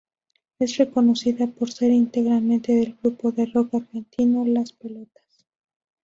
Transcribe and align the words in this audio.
Es 0.57 0.77
reconocida 0.79 1.45
por 1.45 1.71
ser 1.71 1.91
integrante 1.91 2.73
del 2.73 2.97
grupo 3.03 3.31
de 3.31 3.45
rock 3.45 3.75
argentino 3.75 4.43
Las 4.45 4.73
Pelotas. 4.73 5.45